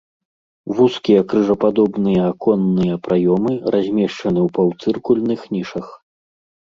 Вузкія 0.79 1.21
крыжападобныя 1.33 2.21
аконныя 2.31 2.95
праёмы 3.09 3.53
размешчаны 3.75 4.39
ў 4.47 4.49
паўцыркульных 4.59 5.41
нішах. 5.57 5.87